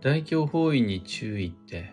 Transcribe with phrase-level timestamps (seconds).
[0.00, 1.92] 大凶方位に注意って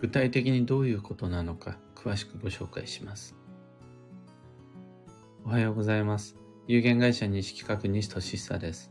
[0.00, 3.36] 具体的にどういうことなのか詳しくご紹介します。
[5.44, 6.36] おはようございます。
[6.66, 8.90] 有限会社西企画西俊久です。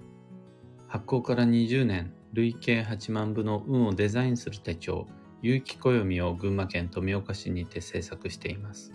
[0.87, 5.07] 発行から20年、累計8万部の運をデザインする手帳、
[5.41, 8.91] 有機暦を群馬県富岡市にて制作しています。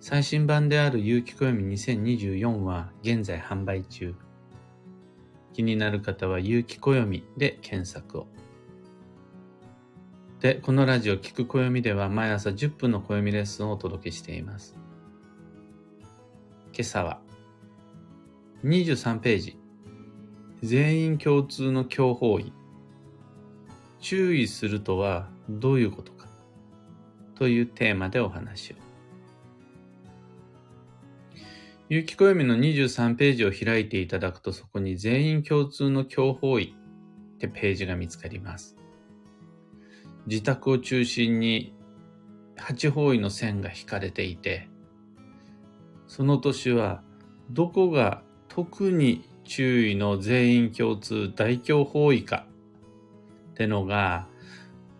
[0.00, 4.14] 最新版である有機暦2024は現在販売中。
[5.52, 8.26] 気になる方は有機暦で検索を。
[10.40, 14.74] で、このラジオ聞く暦では毎朝10分の暦レッスンをお届けしています。
[16.72, 17.20] 今朝は
[18.64, 19.58] 23ページ
[20.62, 22.52] 全員共通の強法位
[23.98, 26.26] 注意するとはどういうことか
[27.34, 28.89] というテーマでお話を。
[31.90, 36.76] 有機暦の23ページを開いていただくとそこに全員共通の強法位
[37.34, 38.76] ってページが見つかります。
[40.26, 41.74] 自宅を中心に
[42.58, 44.68] 8方位の線が引かれていて、
[46.06, 47.02] その年は
[47.50, 52.46] どこが特に注意の全員共通大凶方位か
[53.50, 54.28] ってのが、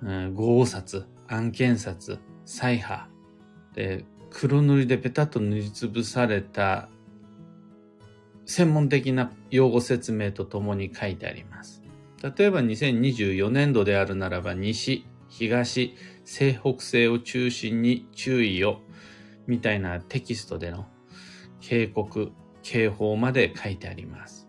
[0.03, 3.07] うん、豪札、案件札、彩波
[3.77, 6.89] で黒塗りでペタッと塗りつぶされた
[8.47, 11.83] 専門的な用語説明とともに書いてあります。
[12.23, 18.81] 例えば2024年度であるならば西、東、西北西を中心に注意を
[19.47, 20.87] みたいなテキストでの
[21.61, 24.49] 警告、警報まで書いてあります。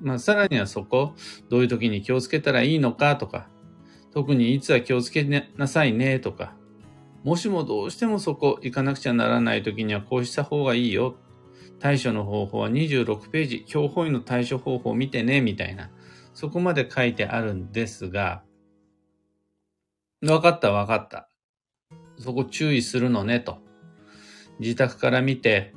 [0.00, 1.14] まあさらにはそこ、
[1.48, 3.48] どういう時に気をつけたらいいのかとか、
[4.12, 5.24] 特にいつは気をつけ
[5.56, 6.54] なさいねとか、
[7.24, 11.16] もしもどうしてもそこ行かなくちゃならない時にはこうした方がいいよ。
[11.80, 15.90] 対処の方法は26ページ、強法医の対処方法を見てね、みたいな。
[16.34, 18.42] そこまで書いてあるんですが、
[20.22, 21.30] わかったわかった。
[22.18, 23.58] そこ注意するのね、と。
[24.58, 25.74] 自宅から見て、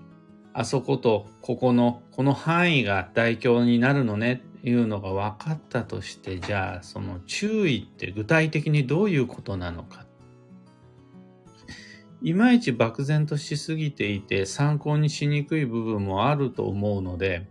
[0.54, 10.07] あそことここの、この範囲が代表になるのね、いうのが分かったとして、じゃあその注意って具体的にどういうことなのか。
[12.22, 17.48] いまいち漠然としすぎていて参考にしにくい部分もあると思うので、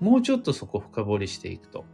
[0.00, 1.84] もうちょっとそこ深掘りしていくと。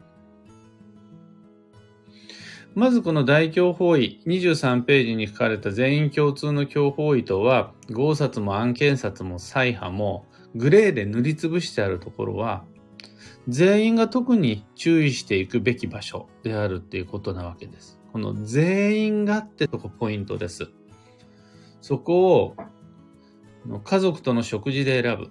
[2.75, 12.65] まずこの大凶法位、23ページに書かれた全員共通の凶法位とは、合札も案件札も再破もグレーで塗りつぶしてあるところは、
[13.49, 17.99] 全員が特に注意していくべき場所であるっていうことなわけです。
[18.13, 20.71] この全員がってとこポイントです。
[21.81, 22.57] そこを
[23.85, 25.31] 家族との食事で選ぶ。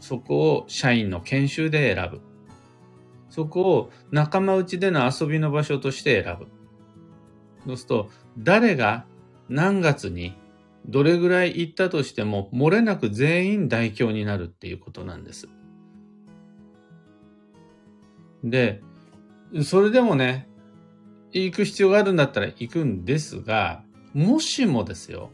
[0.00, 2.20] そこを社員の研修で選ぶ。
[3.28, 6.48] そこを仲間内での遊びの場所として選ぶ。
[7.66, 9.04] そうすると、誰が
[9.48, 10.36] 何月に
[10.86, 15.48] どれぐらい行ったとしても、漏れなく全員代表になるっていうことなんです。
[18.42, 18.82] で、
[19.62, 20.48] それでもね、
[21.32, 25.30] 行く必要があるんだったら行くんですが、もしもですよ、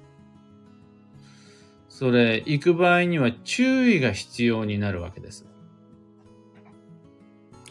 [1.98, 5.46] それ、行く場合には注意が必要になるわけです。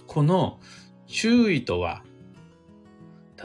[0.08, 0.60] この
[1.06, 2.02] 注意とは、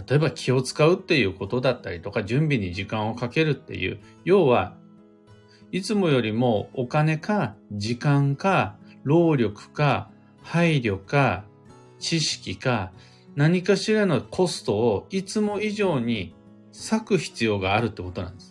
[0.08, 4.74] 例えば気を使うっていうことだったりとか、準備に時間をかけるっていう、要は、
[5.70, 10.10] いつもよりもお金か時間か労力か
[10.40, 11.44] 配慮か
[11.98, 12.90] 知識か
[13.36, 16.34] 何かしらのコストをいつも以上に
[16.72, 18.49] 割く必要があるってことなんです。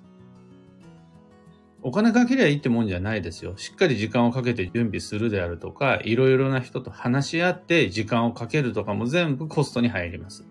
[1.82, 3.56] お金かけりゃいいってもんじゃないですよ。
[3.56, 10.46] しっかり時間をかけて準備するであるとか、いろいろな人と話し合って時間をかけるとかも全部コストに入ります。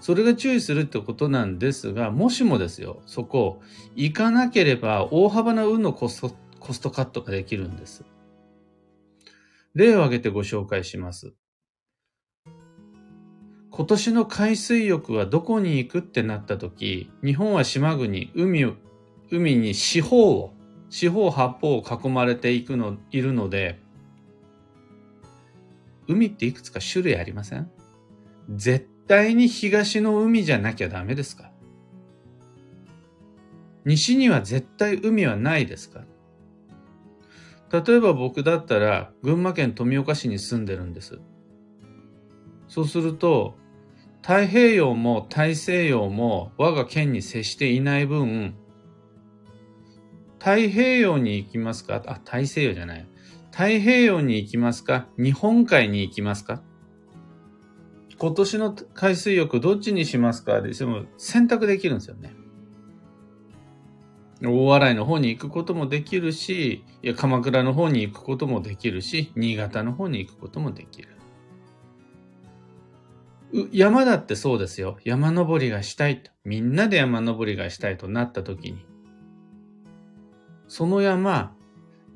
[0.00, 3.60] それが注意するってことなんですが、もしもですよ、そこ、
[3.96, 8.04] 行かなければ大幅な運のコスト、コストカットができるんです。
[9.74, 11.34] 例を挙げてご紹介します。
[13.76, 18.72] 今年の海水浴はどこに行くってなった時、日本は島国、海、
[19.32, 20.54] 海に四方を、
[20.90, 23.80] 四方八方を囲まれていくの、いるので、
[26.06, 27.68] 海っていくつか種類ありません？
[28.48, 31.50] 絶対に東の海じゃなきゃダメですか？
[33.84, 36.04] 西には絶対海はないですか？
[37.72, 41.18] 例えば僕だったら群馬県富岡市に住んでるんです。
[42.68, 43.56] そうすると、
[44.26, 48.54] 太平洋も大西洋も我が県に接していない分、
[50.38, 52.02] 太平洋に行きますか？
[52.06, 53.06] あ、大西洋じゃない。
[53.50, 55.08] 太平洋に行きますか？
[55.18, 56.62] 日本海に行きますか？
[58.18, 60.62] 今年の海水浴どっちにしますか？
[60.62, 62.32] でも選択できるんですよね。
[64.42, 71.13] 大洗の方に行くこともできるし、いや鎌倉の方に行くこともできるし、新潟の方に行くこともできる。
[73.72, 74.98] 山だってそうですよ。
[75.04, 76.32] 山登りがしたいと。
[76.44, 78.84] みんなで山登りがしたいとなった時に、
[80.66, 81.54] その山、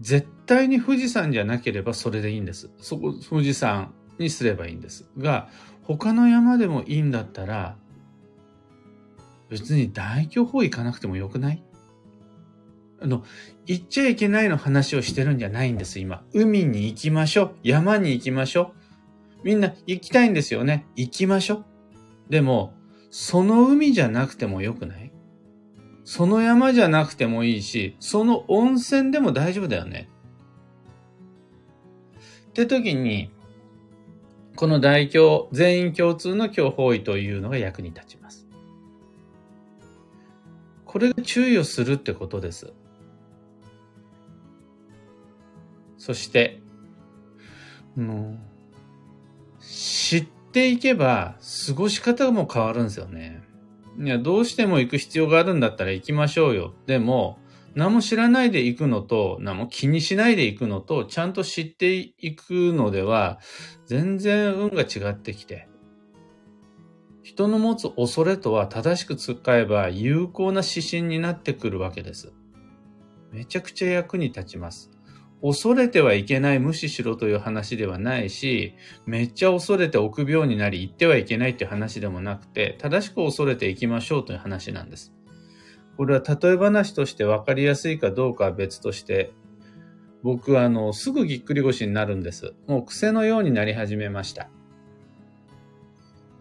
[0.00, 2.70] 絶対に富士山じゃなければそれでいいんです。
[2.78, 5.08] そこ、富士山にすればいいんです。
[5.16, 5.48] が、
[5.82, 7.76] 他の山でもいいんだったら、
[9.48, 11.62] 別に大巨峰行かなくてもよくない？
[13.00, 13.24] あの、
[13.64, 16.24] 行っちゃいけないの話をしてるんじゃないんです、今。
[16.32, 17.54] 海に行きましょう。
[17.62, 18.77] 山に行きましょう。
[19.42, 20.86] みんな行きたいんですよね。
[20.96, 21.64] 行きましょう。
[22.28, 22.74] でも、
[23.10, 25.12] その海じゃなくてもよくない？
[26.04, 30.08] その山じゃなくてもいいし、その温泉でも大丈夫だよね。
[32.48, 33.30] って時に、
[34.56, 38.48] この大教、全員共通の教法医というのが役に立ちます。
[40.84, 42.72] これが注意をするってことです。
[45.98, 46.60] そして、
[47.94, 48.38] もう、
[49.70, 51.36] 知っていけば
[51.66, 53.42] 過ごし方も変わるんですよね。
[54.00, 56.74] いや、どうしても行く必要があるんだったら行きましょうよ。
[56.86, 57.38] でも、
[57.74, 63.38] 何も知らないで行くのと、何も気にしないで行くのと、ちゃんと知っていくのでは、
[63.86, 65.68] 全然運が違ってきて、
[67.22, 72.32] 人の持つ恐れとは正しく使えば有効な指針になってくるわけです。
[73.32, 74.90] めちゃくちゃ役に立ちます。
[75.40, 78.74] 恐れてはいけない無視しろという話ではないし、
[79.06, 85.12] めっちゃ恐れて臆病になり行ってはいけないっていう話でもなくて、正しく恐れていきましょうという話なんです。
[85.96, 89.32] これは例え話として分かりやすいかどうかは別として、
[90.22, 92.54] 僕はあの、すぐぎっくり腰になるんです。
[92.66, 94.48] もう癖のようになり始めました。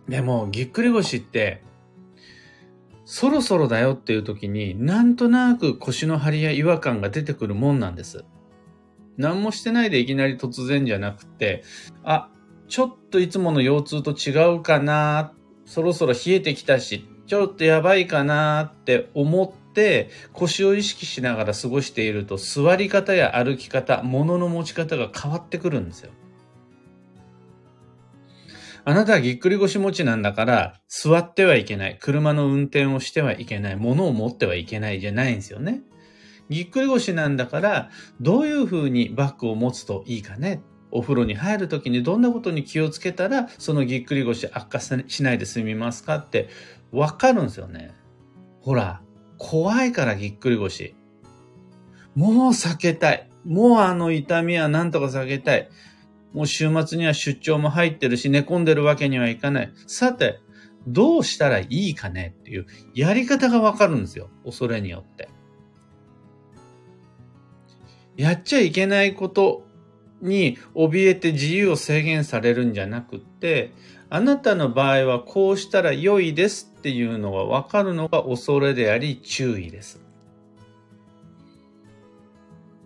[0.09, 1.61] でも、ぎっくり腰って、
[3.05, 8.25] そろそろだよっていう時に、なんとなく腰の張りや違和感が出てくるもんなんです。
[9.17, 11.63] 何もしてないでいきなり突然じゃなくて、
[12.03, 12.29] あ、
[12.67, 15.33] ちょっといつもの腰痛と違うかな、
[15.65, 26.11] そろそろ冷えてきたし、ちょっとやばいかなって思って腰を意識しながら過ごしていると座り方や歩き方、物の持ち方が変わってくるんですよ。
[28.85, 31.97] あなたはぎっくり腰持ちなんだから座ってはいけない。
[31.99, 33.75] 車の運転をしてはいけない。
[33.75, 35.81] 物を持ってはいけないじゃないんですよね。
[36.49, 37.89] ぎっくり腰なんだから、
[38.21, 40.61] どういうふうにバッグを持つといいかね？
[40.89, 46.49] お風呂に入るときにどんなことに気をつけたら、そのぎっくり腰悪化しないで済みますかって
[46.91, 47.94] わかるんですよね。
[48.61, 49.01] ほら、
[49.38, 50.95] 怖いからぎっくり腰。
[52.15, 53.29] もう避けたい。
[53.45, 55.69] もうあの痛みはなんとか避けたい。
[56.33, 59.73] もう週末には出張も入ってるし、寝込んでるわけにはいかない。
[59.88, 60.39] さて、
[60.88, 64.29] どうしたらいいかねっていうやり方がわかるんですよ。
[64.45, 65.29] 恐れによって。
[68.17, 69.65] やっちゃいけないこと
[70.21, 73.71] に怯えて自由を制限されるんじゃなくって、
[74.09, 80.01] あなたの場合はこうしたら良いですっていうのが分かるのが恐れであり注意です。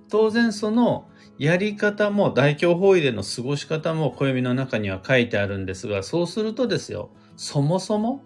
[0.09, 1.07] 当然その
[1.37, 8.21] やり方も大凶方位での過ごし方も暦の中には書いてあるんですが、そうするとですよ、そもそも、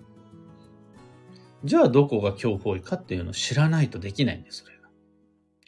[1.64, 4.75] じゃあどこが強方位かっていうのを知らないとできないんです、それ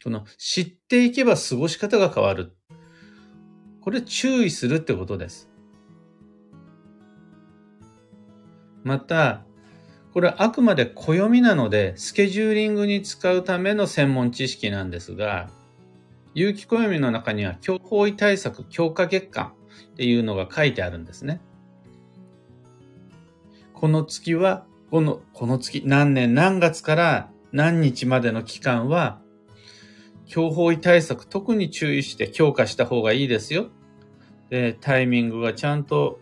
[0.02, 2.56] この知っていけば過ごし方が変わる。
[3.80, 5.50] これ注意するってことです。
[8.84, 9.44] また、
[10.14, 15.50] これはあくまで暦なので、スケジューリングに使うための専門知識なんですが、
[16.34, 19.52] 有機暦の中には強法位対策強化月間
[19.92, 21.40] っていうのが書いてあるんですね。
[23.74, 29.20] この月は、この、この月、何年何月から何日までの期間は、
[30.28, 33.68] 強法位対策特に注意して強化した方がいいですよ。
[34.50, 36.20] で、タイミングがちゃんと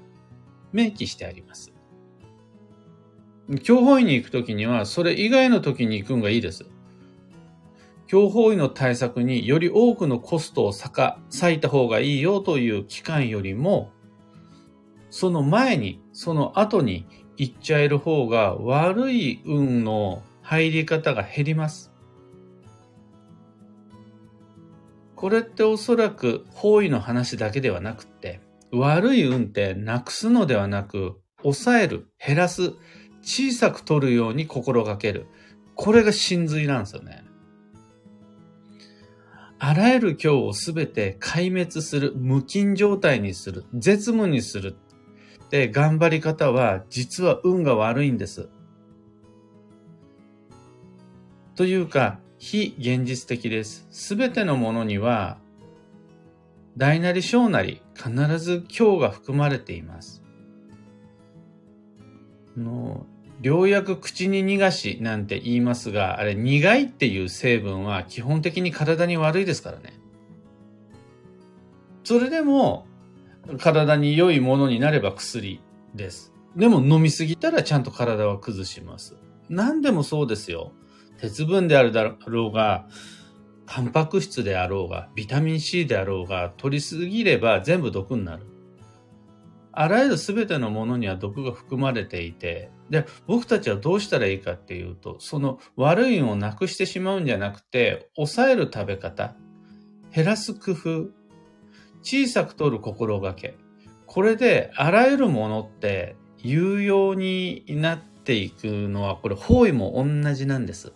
[0.72, 1.72] 明記してあります。
[3.62, 6.66] 強法医に行くときには、それ以外の時に行くんがいいです。
[8.06, 13.90] 強法医の対策により多くのコストを割いた方がいいよという期間よりも、
[15.10, 21.95] その前に、その後に行っちゃえる方が悪い運の入り方が減ります。
[25.16, 32.74] これっておそらく方位の話だけではなくって、悪い運ってなくすのではなく、抑える、減らす、
[33.22, 35.26] 小さく取るように心がける。
[35.74, 37.24] これが真髄なんですよね。
[39.58, 44.76] あらゆる今日をすべて壊滅する、無菌状態にする、絶無にする
[45.44, 48.50] って頑張り方は実は運が悪いんです。
[51.54, 53.86] というか、非現実的です。
[53.90, 55.38] すべてのものには、
[56.76, 60.22] 大なり小なり必ず今日が含まれています。
[62.56, 63.06] の
[63.42, 69.94] 良薬口に逃がしなんて言いますが、あれ苦いっていう成分は基本的に体に悪いですからね。
[72.04, 72.86] それでも
[73.58, 75.60] 体に良いものになれば薬
[75.94, 76.32] です。
[76.56, 79.16] でも飲みすぎたらちゃんと体は崩します。
[79.48, 80.72] 何でもそうですよ。
[81.18, 82.86] 鉄分であるだろうが、
[83.66, 88.46] タンパク質であろうが、ビタミン C であろうが、取りすぎれば全部毒になる。
[89.72, 99.36] あらゆる全てのものには毒が含まれていて、で、僕たちはどうしたらいいかっていうと、その悪いをなくしてしまうんじゃなくて、抑える食べ方、
[100.14, 101.10] 減らす工夫、
[102.02, 103.56] 小さく取る心がけ。
[104.06, 110.92] これであらゆるものって有用になっていくのは、これ方位も同じなんです。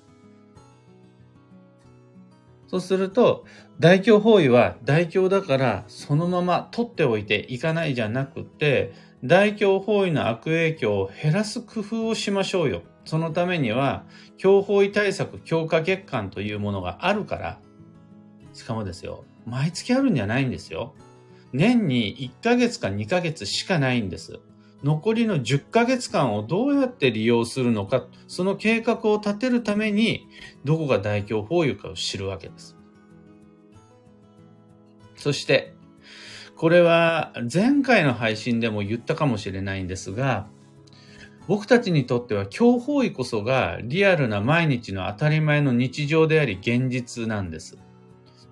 [2.71, 3.45] そうすると、
[3.81, 8.93] 大凶方位は大凶だからそのまま取っておいていかないじゃなくて、
[9.25, 12.83] 大凶方位の悪影響を減らす工夫をしましょうよ。
[13.05, 14.05] そのためには、
[14.39, 17.59] 強方位対策強化月間というものがあるから、
[18.53, 20.95] しかもですよ、毎月あるんじゃないんですよ。
[21.53, 24.39] 年に1ヶ月か2ヶ月しかないんです。
[24.83, 30.27] 残りの10ヶ月間をどうやって利用するのか、その計画を立てるために、
[30.65, 32.77] どこが大凶法油かを知るわけです。
[35.17, 35.75] そして、
[36.57, 40.49] これは前回の配信でも言ったかもしれないんですが、
[41.47, 47.79] 僕たちにとっては強法医こそがリアルな毎日の当たり前の日常であり現実なんです。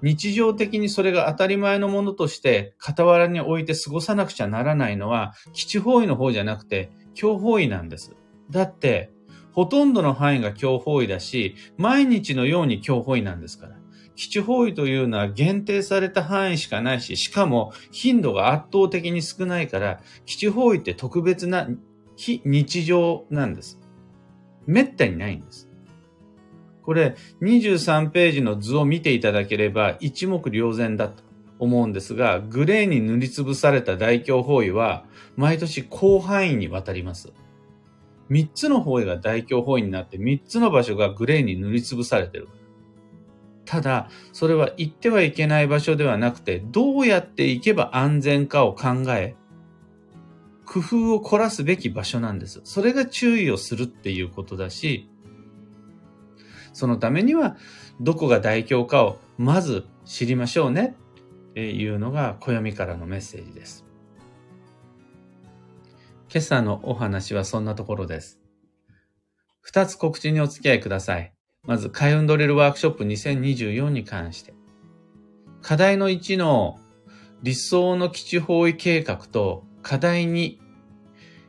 [0.02, 8.14] 日常的にそれが当たり前のものとして傍らに置いて過ごさなくちゃならないのは基地方位の方じゃなくて強方位なんです。
[8.48, 9.10] だって、
[9.52, 13.76] ほとんどの範囲が強方位だし、毎日のように強方位なんですから。
[14.14, 21.68] 基地方位というのは限定された範囲しかないし、しかも頻度が圧倒的に少ないから、基地方位って特別な
[22.16, 23.80] 非日常なんです。
[24.66, 25.67] めったにないんです。
[26.88, 31.22] これ23ページの図を見ていただければ一目瞭然だと
[31.58, 35.04] 思うんですが、グレーに塗りつぶされた大胸方位は
[35.36, 37.30] 毎年広範囲にわたります。
[38.30, 42.48] 3つの方位が大胸方位になって3つの場所がグレーに塗りつぶされてる。
[43.66, 49.36] ただ、それは行ってはいけない場所ではなくて、どうやって行けば安全かを考え、
[50.64, 52.62] 工夫を凝らすべき場所なんです。
[52.64, 55.10] それが注意をするっていうことだし、
[56.78, 57.56] そのためには、
[58.00, 60.94] どこが大凶かをまず知りましょうね
[61.50, 63.84] っていうのが暦からのメッセージです。
[66.32, 68.38] 今朝のお話はそんなところです。
[69.60, 71.32] 二つ告知にお付き合いください。
[71.66, 74.54] まず、開運ドリルワークショップ2024に関して。
[75.62, 76.78] 課題の1の
[77.42, 80.58] 理想の基地方位計画と課題2、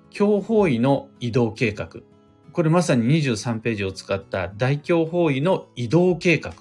[0.09, 2.08] 強方位の移動計画。
[2.51, 6.53] これまさに23ページを使った大凶方位の移動計画。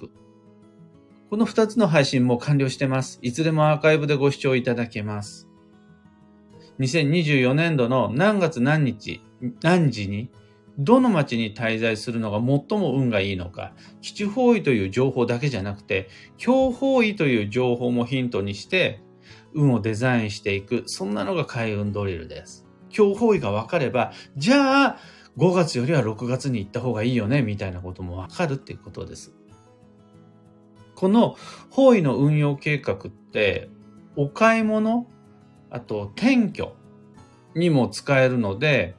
[1.29, 3.19] この2つの配信も完了してます。
[3.21, 5.47] いつでもアーカイブでご視聴いただけます。
[6.79, 9.21] 2024年度の何月何日、
[9.61, 10.29] 何時に、
[10.77, 19.01] どの町に滞在するのが最も運がいいのか、基地方位という情報だけじゃなくて、強方位という情報もヒントにして、
[19.53, 22.65] 運をデザインしていく、そんなのが開運ドリルです。
[22.89, 24.97] 強方位が分かれば、じゃあ、
[25.39, 29.33] 5月よりは6月に行った方がいいよね、みたいなこともわかるっていうことです。
[30.95, 31.37] この
[31.69, 33.69] 方位の運用計画って、
[34.17, 35.07] お買い物、
[35.69, 36.75] あと転居
[37.55, 38.95] にも使えるので、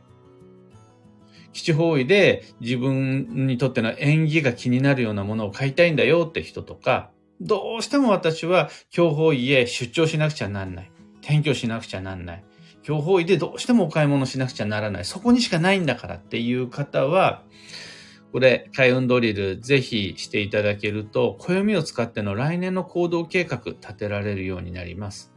[1.53, 7.11] 基地方位で自分にとっての縁起が気になるようなものを買いたいんだよって人とか、
[7.43, 10.91] どうしても私は強方位へ出張しなくちゃなんない。
[11.21, 12.45] 転居しなくちゃなんない。
[12.83, 15.05] 強法医でどうしてもお買い物しなくちゃならない。
[15.05, 17.43] そこにしかないんだからっていう方は、
[18.33, 25.33] これ、開運ドリルぜひしていただけると、暦を使っての来年の行動計画立てられるようになります。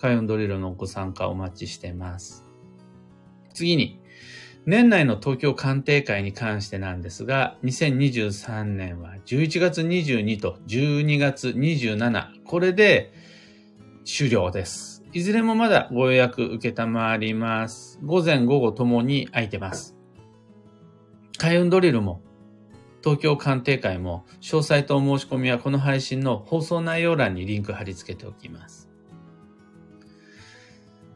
[0.00, 2.44] 開運ドリルのご参加お待ちしてます。
[3.54, 4.00] 次に、
[4.66, 13.12] 年内の東京鑑定会に関してなんですが、2023年は11月22と12月27、これで
[14.04, 14.95] 終了です。
[15.16, 17.98] いずれもまだご予約受けたまわります。
[18.04, 19.96] 午前午後ともに空いてます。
[21.38, 22.20] 開運ドリルも
[23.02, 28.90] 東京鑑定会も詳細とお申し込みはこの配信の放送内容欄にリンク貼り付けておきます。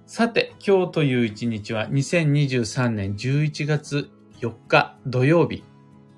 [0.06, 4.08] さて、今日という一日は2023年11月
[4.40, 5.62] 4日土曜日。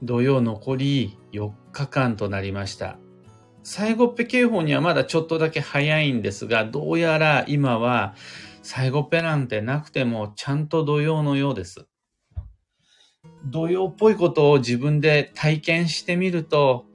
[0.05, 3.02] 土曜残り4日間となりました。
[3.65, 8.15] 最後っぺ警報にはまだちょっとだけ早いんですが、どうやら今は
[8.63, 11.87] 最後っぺなんてなくてもちゃんと土曜のようです。
[13.45, 16.87] 土曜っぽいことを自分で体験してみると、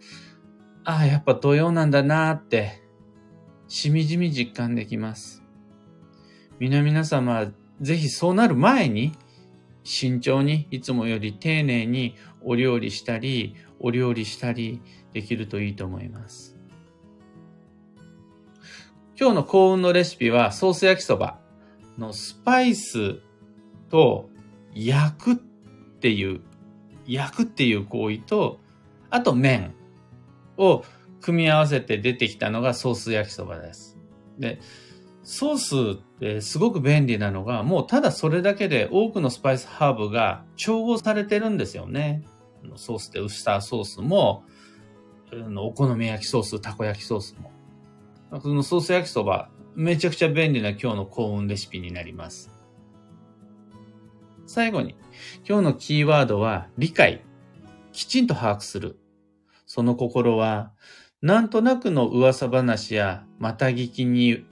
[0.84, 2.82] ああ、やっぱ土曜なんだなーって、
[3.68, 5.44] しみじみ実感できます。
[6.60, 9.14] 皆々様、ぜひそうなる前に、
[9.84, 14.82] 慎重に、いつもより丁寧にお料理したり、お料理したり
[15.14, 16.57] できるといいと思います。
[19.20, 21.40] 今日の幸運のレシピはソース焼きそば
[21.98, 23.16] のスパイス
[23.90, 24.30] と
[24.76, 26.42] 焼くっていう、
[27.08, 28.60] 焼くっていう行為と、
[29.10, 29.74] あと麺
[30.58, 30.84] を
[31.20, 33.98] 組み合わせて出てきたのがソース焼きそばです。
[34.38, 34.60] で、
[35.24, 42.24] ソースってすごく便利なのが、もうただそれだけで多くのスパイスハーブが調合されてるんですよね。
[42.76, 44.44] ソースってウスターソースも、
[45.58, 47.57] お好み焼きソース、たこ焼きソースも。
[48.42, 52.52] そのソース焼きそば、めちゃくちゃ便利な今日の幸運レシピになります。
[54.46, 54.96] 最後に、
[55.48, 57.24] 今日のキーワードは理解。
[57.92, 59.00] きちんと把握する。
[59.66, 60.72] その心は、
[61.22, 64.46] なんとなくの噂話やまた聞きに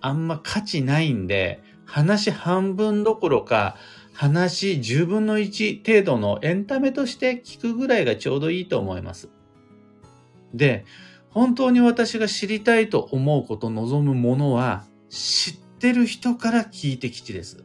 [0.00, 3.76] あんま価値ないんで、話半分どころか、
[4.14, 9.28] 話10分の1程度のエンタメとして聞くぐらいがちょうどいいと思います。
[10.54, 10.84] で、
[11.30, 17.64] 本当に私が知りたいと思うこと、望むものは、知ってる人から聞いてきちです。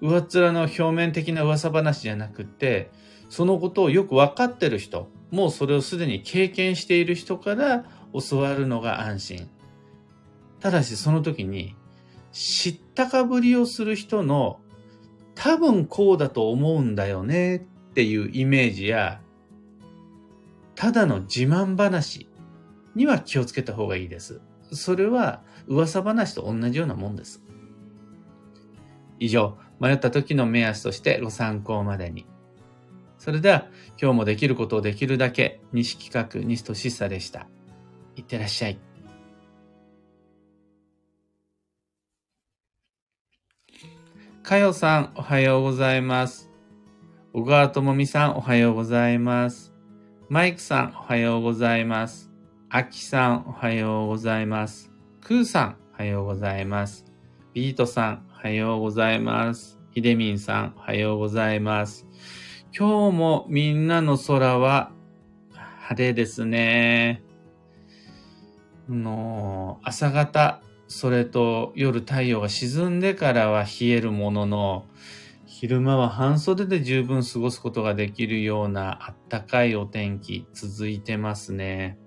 [0.00, 2.90] 上っ面の表面的な噂話じゃなくて、
[3.28, 9.48] そのことをよくわかってる人、もうそれをすでに経験している人から教わるのが安心。
[10.60, 11.74] ただしその時に
[12.32, 14.60] 知ったかぶりをする人の
[15.34, 17.58] 多分こうだと思うんだよねっ
[17.94, 19.20] ていうイメージや
[20.74, 22.28] ただの自慢話
[22.94, 24.40] には気をつけた方がいいです。
[24.72, 27.42] それは噂話と同じようなもんです。
[29.20, 32.26] 以上、迷った時の目安としてご参考までに。
[33.18, 33.68] それでは、
[34.00, 37.46] 今日もできることをできるだけ、西企画、西俊久でした。
[38.16, 38.78] いってらっしゃい。
[44.42, 46.50] かよさん、おはようございます。
[47.32, 49.73] 小川智美さん、おはようございます。
[50.30, 52.30] マイクさん、おはようございます。
[52.70, 54.90] あきさん、おはようございます。
[55.20, 57.04] くーさん、おはようございます。
[57.52, 59.78] ビートさん、おはようございます。
[59.90, 62.06] ひでみんさん、おはようございます。
[62.76, 64.92] 今日もみんなの空は
[65.52, 67.22] 晴れですね。
[68.88, 74.86] の朝方、それと夜太陽が沈んでからは冷えるものの、
[75.64, 81.98] 昼間は半袖で十分過ごすことができるようなあったかいお天気続いてますね。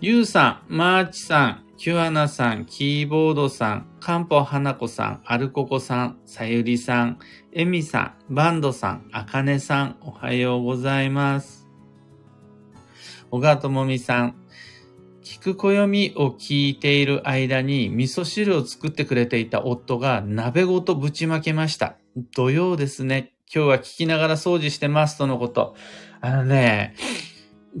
[0.00, 7.18] ゆうさん、マーチさん、キュアナさん、キーボードさん、カンポ花子さん、アルココさん、さゆりさん、
[7.52, 11.68] エミさん、バンドさん、あかねさん、おはようございます。
[13.32, 14.43] 小川智美さん、
[15.24, 21.96] 聞く暦を聞いている間に味噌汁を作ってくれていた夫が鍋ごとぶちまけました。
[22.34, 23.32] 土曜ですね。
[23.52, 25.74] 今日は聞きながら掃除してますとのこと。
[26.20, 26.94] あのね、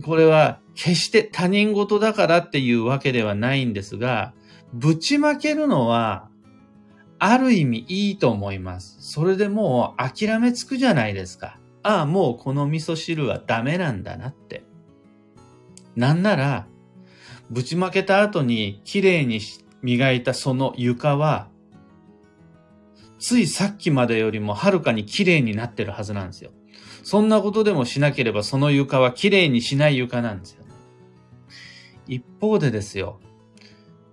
[0.06, 4.32] これは決して他人事だからっていうわけではないんですが、
[4.72, 6.30] ぶちまけるのは
[7.18, 8.96] ある意味いいと思います。
[9.00, 11.58] それでもう諦めつくじゃないですか。
[11.82, 14.64] ああ、もうこの味噌汁はダメなんだなって。
[15.94, 16.66] なんなら、
[17.50, 19.40] ぶちまけた後に綺麗に
[19.82, 21.48] 磨いたその床は、
[23.18, 26.50] ついさっきまでよりもはるかに綺麗になってるはずなんですよ。
[27.02, 30.64] そんなことでもしなければその床は綺麗にしない床なんですよ。
[32.06, 33.20] 一方でですよ。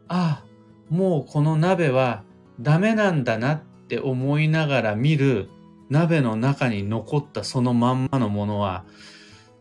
[0.08, 0.46] ああ、
[0.90, 2.24] もうこの鍋は
[2.60, 5.50] ダメなんだなって思いながら見る
[5.90, 8.86] 鍋の中に残ったそのまんまのものは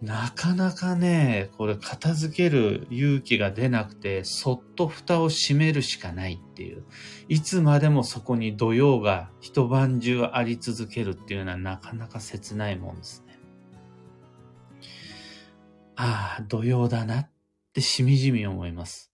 [0.02, 6.84] なかなかね、これ片付ける勇気が出なくて、そっと蓋を閉めるしかないっていう。
[7.28, 13.38] いつまでもそこに土曜が一晩中あり続けるっていうのはなかなか切ないもんですね。
[15.96, 17.30] ああ、土曜だなっ
[17.74, 19.12] てしみじみ思います。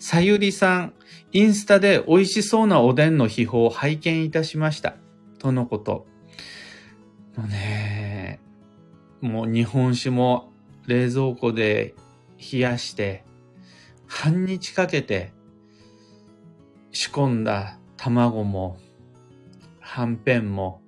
[0.00, 0.94] さゆりさん、
[1.32, 4.96] インスタで美味しそうなおでんの秘宝を拝見いたしました。
[5.38, 6.06] とのこと。
[7.36, 7.97] もうね、
[9.20, 10.52] もう日本酒も
[10.86, 11.94] 冷蔵庫で
[12.52, 13.24] 冷やして、
[14.06, 15.32] 半日かけて
[16.92, 18.78] 仕込んだ卵も、
[19.80, 20.82] はんぺんも、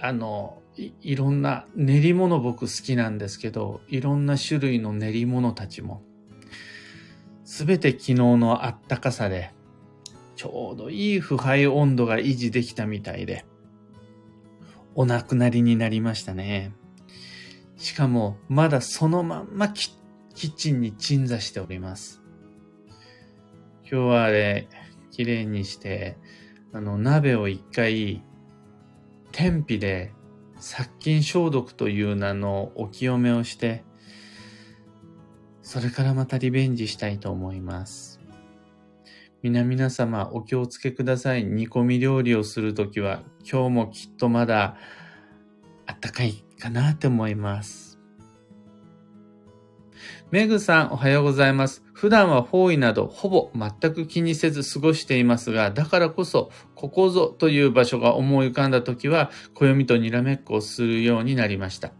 [0.00, 6.02] あの、いいろんな練り物僕好きなんですけど、いろんな種類の練り物たちも、
[7.44, 9.52] すべて昨日のあったかさで、
[10.36, 13.44] ちょうどいい腐敗温度が維持できたみたいで、
[14.94, 16.72] お亡くなりになりましたね。
[17.82, 19.90] しかも、まだそのまんまキ
[20.36, 22.22] ッチンに鎮座しております。
[23.80, 24.68] 今日はあれ、
[25.10, 26.16] 綺麗にして、
[26.72, 28.22] あの、鍋を一回、
[29.32, 30.12] 天日で
[30.60, 33.82] 殺菌消毒という名のお清めをして、
[35.62, 38.20] それからまたリベンジしたいと思います。
[39.42, 41.42] 皆々様お気をつけください。
[41.42, 44.76] 煮込み料理をするときは今日もきっとまだ
[45.86, 47.98] あったかいかなって思います。
[50.30, 51.82] メグさんおはようございます。
[51.92, 61.92] 普段は方位などほぼ全く気にせず過ごしていますが、だからこそ、ここぞという場所が思い浮かんだ時は、暦とにらめっこをするようになりました。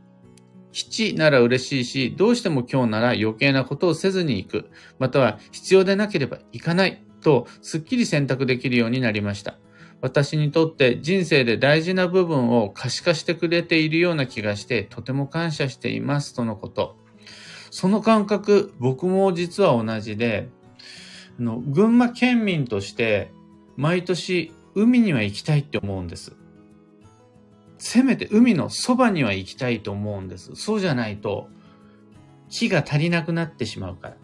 [0.72, 9.58] 七なら嬉しいし、どうしても今日なら余計なことをせずに行く、または必要でなければ行かないと、すっきり選択できるようになりました。
[10.02, 16.96] 私にとって人生で大事な部分を可視化してくれているような気がして、とても感謝していますとのこと。
[17.70, 20.48] その感覚、僕も実は同じで、
[21.38, 23.30] あの群馬県民として
[23.76, 26.34] 毎年海には行きたいって思うんです。
[27.78, 30.50] せめて海のそばには行きたいと思うんです。
[30.56, 31.48] そうじゃないと
[32.48, 34.16] 木が足りなくなってしまうから。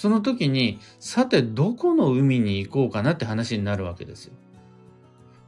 [0.00, 4.32] その時に、さてどこの海に行こうかなって話になるわけですよ。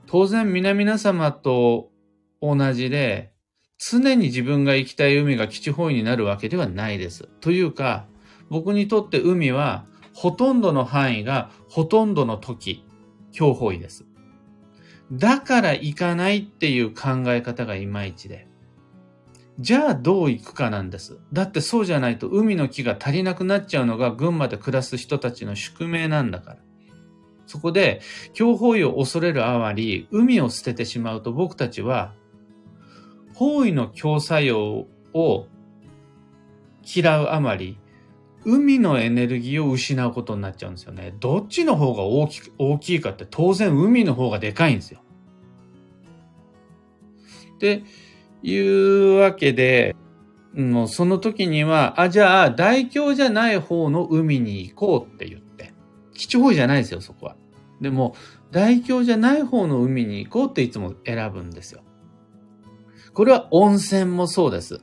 [0.07, 1.89] 当然皆々様と
[2.43, 3.33] 同じで、
[3.79, 7.31] 常に自分が行きたい海が基地方位になるわけではないです。
[7.41, 8.05] というか、
[8.51, 12.85] 僕にとって海はほとんどの範囲がほとんどの時、
[13.31, 14.05] 強方位です。
[15.11, 18.49] だから行かないっていう考え方がいまいちで。
[19.59, 21.19] じゃあどう行くかなんです。
[21.33, 26.57] だってそうじゃないと海の木が足りなくなっちゃうのが群馬で暮らす人たちの宿命なんだから。
[27.47, 28.01] そこで、
[28.33, 32.15] 強方位を恐れるあまり、海を捨ててしまうと僕たちは
[33.35, 35.47] 方位の強作用を
[36.83, 37.79] 嫌うあまり、
[38.45, 41.15] 海のエネルギーを失うことになっちゃうんですよね。
[41.21, 45.01] どっちの方が大き大きいかって当然海の方がでかいんですよ。
[47.61, 47.85] で、
[48.43, 49.97] いうわけで、
[50.55, 55.73] もうその時には、あ、じゃあ大凶じゃない方の海に行こうって言って。
[56.15, 57.37] 基地方じゃないですよ、そこは。
[57.81, 58.15] でも、
[58.51, 61.83] 大凶じゃない方の海に行こうっていつも選ぶんですよ。
[63.15, 64.81] これは温泉もそうです。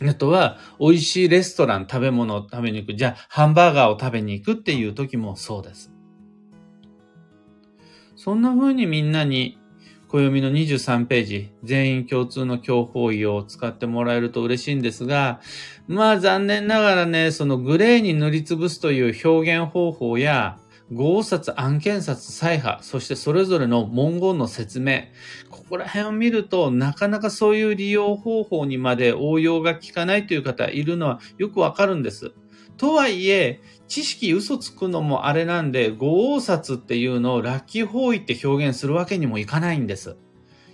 [0.00, 2.94] あとは、美味しいレストラン、食べ物を食べに行く。
[2.94, 5.92] じゃあ、ハンバーガーを食べに行くっていう時もそうです。
[8.16, 9.58] そんな風にみんなに、
[10.12, 15.40] 暦の23ページ、全員共通の強法位を使ってもらえると嬉しいんですが、
[15.88, 20.58] まあ残念ながらね、そのグレーに塗りつぶすという表現方法や、
[20.92, 25.04] 合札、案件札、再破、そしてそれぞれの文言の説明。
[25.48, 32.32] ここら辺を見ると、なかなかそういう利用方法にまで応用が効かないという方いるのはよくわかるんです。
[32.76, 33.60] とはいえ、
[33.92, 40.16] 知識嘘つくのもあれなんで、合札っていうのをラッキー方位って表現するわけにもいかないんです。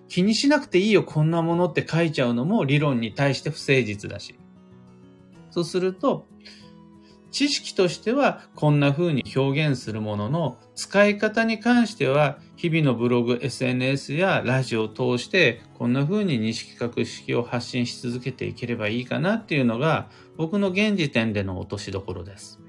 [0.07, 4.39] 気にしなくていいよ、こんなものって書いちゃうのも理論に対して不誠実だし。
[5.51, 6.29] そうすると、
[7.33, 22.61] 知識としてはこんな風に表現するものの使い方に関しては日々のブログ、SNS やラジオを通してこんな風に認識格式を発信し続けていければいいかなっていうのが僕の現時点での落としどころです。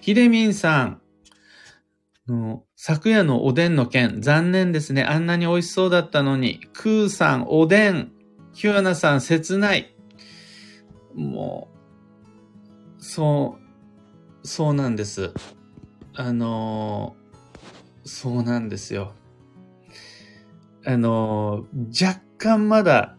[0.00, 1.00] ひでみんさん、
[2.76, 5.02] 昨夜のおでんの件、残念ですね。
[5.02, 6.60] あんなに美味しそうだったのに。
[6.72, 8.12] クーさん、おでん。
[8.52, 9.94] キュアナさん、切ない。
[11.14, 11.68] も
[12.98, 13.58] う、そ
[14.42, 15.32] う、そうなんです。
[16.14, 17.16] あの、
[18.04, 19.12] そうなんですよ。
[20.84, 21.66] あの、
[22.00, 23.16] 若干まだ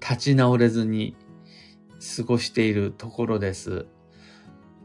[0.00, 1.16] 立ち直れずに
[2.16, 3.86] 過ごしているところです。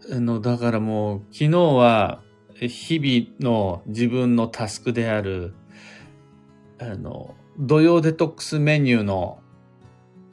[0.09, 2.21] の、だからもう昨日は
[2.55, 5.53] 日々の自分のタスクである、
[6.79, 9.39] あの、土曜デトックスメニューの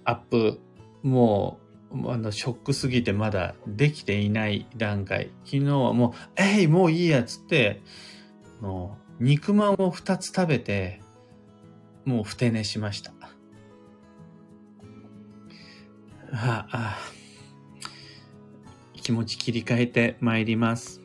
[0.04, 0.60] アップ
[1.02, 1.58] も
[1.92, 5.30] う、あの、ショックすぎてまだできていない段階。
[5.44, 7.80] 昨日はもう、えい、もういいやつって、
[8.60, 11.00] の肉まんを2つ食べて、
[12.04, 13.12] もうふて寝しました。
[16.30, 16.98] ああ
[19.08, 21.00] 気持ち切り替えて参ります。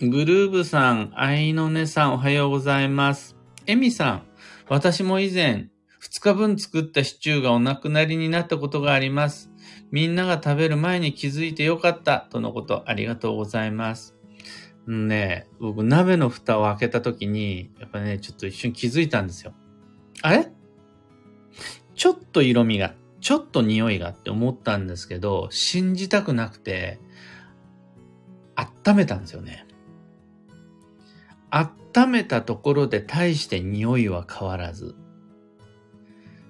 [0.00, 3.36] グルーブさん、愛のねさんおはようございます。
[3.66, 4.22] エミさん、
[4.68, 5.68] 私も以前、
[6.00, 9.50] 2日分作ったシチューがお亡くなりになったことがあります。
[9.90, 14.14] みんなが食べる前に気づいてよかった、とのことありがとうございます。
[14.86, 19.54] ね、僕、鍋の蓋を開けた時に、やっぱね、ちょっと一瞬気づいたんですよ。
[20.22, 20.46] あれ？
[21.96, 26.98] ちょっと色味が、ちょっと匂いがって思ったんですけど、信じたくなくて、
[28.56, 29.66] 温めたんですよね。
[31.50, 34.94] 温めたところで大して匂いは変わらず。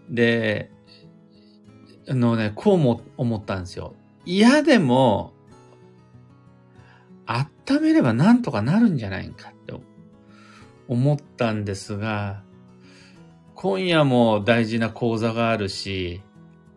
[0.08, 0.70] で、
[2.08, 3.94] あのね、こうも思ったんですよ。
[4.24, 5.32] 嫌でも、
[7.26, 9.74] 温めればなんとかなるんじゃないかって
[10.88, 12.42] 思ったんですが、
[13.54, 16.22] 今夜も大事な講座があるし、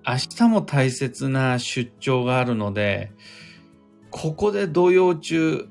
[0.06, 3.12] 明日も大切な出張があるので、
[4.12, 5.68] ここで土曜中、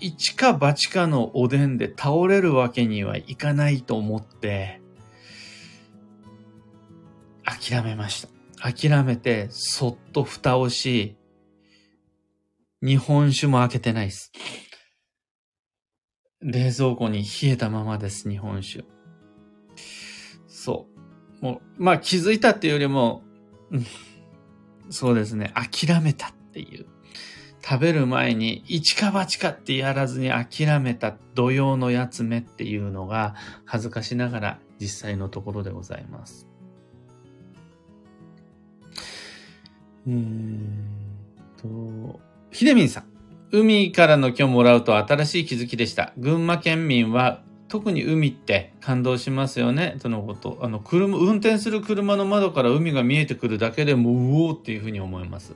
[0.00, 4.80] 一か八かのおでんで倒れるわけにはいかないと思って、
[7.44, 8.28] 諦めました。
[8.72, 11.16] 諦めて、そっと蓋をし、
[12.82, 14.32] 日本酒も開けてないです。
[16.40, 18.84] 冷蔵庫に冷えたままです、日本酒。
[20.46, 20.89] そう。
[21.40, 23.22] もう、まあ気づいたっていうよりも、
[24.90, 26.86] そうですね、諦めたっていう。
[27.62, 33.34] 食べる前に一か八かってやらずに諦めた土曜のやつ目っていうのが
[33.66, 36.48] 恥ずかしながら実際のところでございます。
[40.08, 40.90] えー
[41.60, 43.04] と、ひでみんさん。
[43.52, 46.12] 海からの今日もらうと新しい気づきでした。
[46.16, 49.96] 群馬県民は特に海って感動しますよね。
[50.02, 50.58] とのこと。
[50.60, 54.14] あの、車、運転する車の窓から海が見えてくるだけでもう
[54.48, 55.54] おーっていうふうに思います。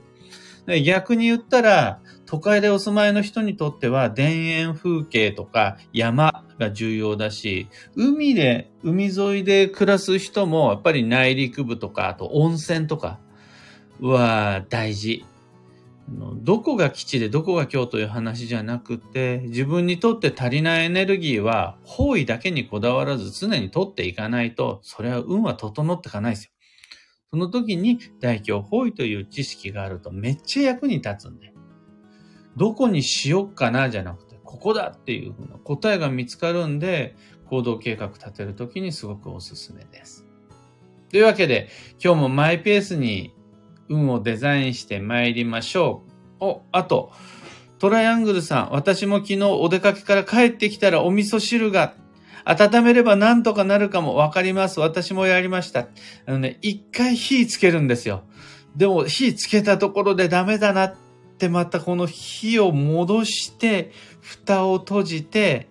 [0.65, 13.19] で逆に言ったら、都会でお住まいの人にとっては田園風景とか山が重要だし、海で、海沿いで暮らす人もやっぱり内陸部とか、あと温泉とか
[13.99, 15.25] は大事。
[16.07, 26.51] どこが基地でどこが今日という話じゃなくて、自分にとって足りないエネルギーは方位だけにこだわらず常に取っていかないと、それは運は整っていかないですよ。
[27.31, 31.53] その時に大胸方位という知識があるとめっちゃ役に立つんで。
[32.55, 37.15] どこにしよっかなじゃなくて、ここだっていうふうな答えが見つかるんで、
[37.49, 40.25] 行動計画立てるときにすごくおすすめです。
[41.09, 41.69] というわけで、
[42.03, 43.33] 今日もマイペースに
[43.89, 46.03] 運をデザインして参りましょ
[46.39, 46.45] う。
[46.45, 47.11] お、あと、
[47.79, 51.93] トライアングルさん、私も昨日お出かけから帰ってきたらお味噌汁が
[52.45, 54.79] 温めればなんとかなるかもわかります。
[54.79, 55.87] 私もやりました。
[56.25, 58.23] あのね、一回火つけるんですよ。
[58.75, 60.95] でも火つけたところでダメだなっ
[61.37, 65.69] てまたこの火を戻して、蓋を閉じて、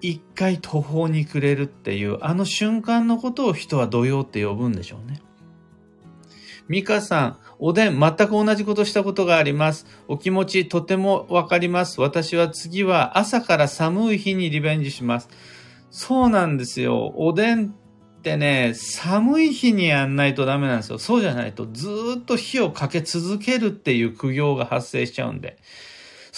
[0.00, 5.20] 一回途方に暮れるっていう、あの瞬間のことを人は土曜って呼ぶんでしょうね。
[6.68, 9.86] ミカさん、おでん、全く同じことしたことがあります。
[10.06, 12.00] お気持ちとてもわかります。
[12.00, 15.28] 私は次は朝から寒い日にリベンジします。
[15.90, 17.12] そうなんですよ。
[17.16, 20.98] おでんってね、寒い日にやんないとダメなんですよ。
[20.98, 21.88] そうじゃないとず
[22.20, 25.56] っと火をかけ続けるっていう苦行が発生しちゃうんで。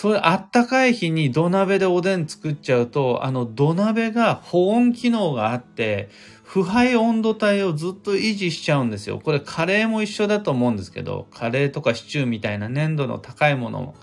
[0.00, 6.08] それあったかい日に土鍋でおでん作っちゃうと、あの土鍋が保温機能があって、
[6.42, 9.20] 腐敗温度帯をずっと維持しちゃうんですよ。
[9.22, 13.94] これカレーも一緒だと思うんですけど、カレーとかシチューみたいな粘度の高いものも。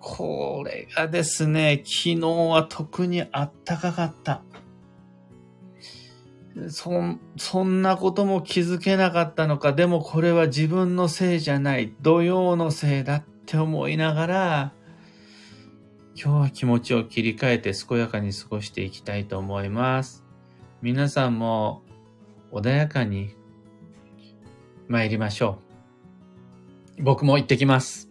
[0.00, 4.42] これがですね、昨日は特にあったかかった。
[6.70, 6.90] そ、
[7.36, 14.72] そんなことも気づけなかったのか、でもこれは自分のせいじゃない、土曜のせいだって思いながら、
[16.20, 20.24] 今日は気持ちを切り替えて健やかに過ごしていきたいと思います。
[20.82, 21.84] 皆さんも
[22.50, 23.36] 穏やかに
[24.88, 25.60] 参りましょ
[26.98, 27.04] う。
[27.04, 28.07] 僕も行ってきます。